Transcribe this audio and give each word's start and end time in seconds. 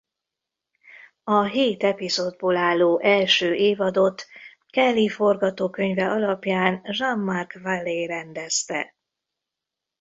A 1.23 1.43
hét 1.43 1.83
epizódból 1.83 2.55
álló 2.57 2.99
első 2.99 3.53
évadot 3.53 4.25
Kelley 4.69 5.07
forgatókönyve 5.07 6.05
alapján 6.09 6.81
Jean-Marc 6.83 7.61
Vallée 7.61 8.05
rendezte. 8.05 8.95